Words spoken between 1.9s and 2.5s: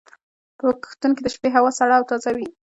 او تازه وي.